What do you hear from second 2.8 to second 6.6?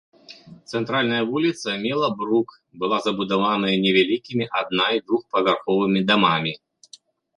была забудаваная невялікімі адна- і двухпавярховымі дамамі.